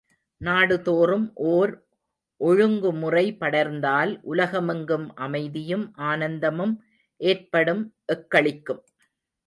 நாடுதோறும் 0.41 1.27
ஓர் 1.49 1.73
ஒழுங்குமுறை 2.41 3.37
படர்ந்தால் 3.39 4.19
உலகமெங்கும் 4.23 5.07
அமைதியும், 5.15 5.85
ஆனந்தமும் 5.95 6.75
ஏற்படும் 7.21 7.83
எக்களிக்கும். 8.13 8.81